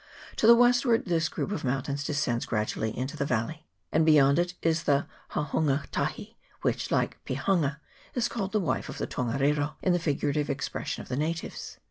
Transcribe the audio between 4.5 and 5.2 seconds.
is the